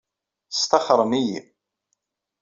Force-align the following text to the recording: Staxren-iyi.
Staxren-iyi. 0.49 1.39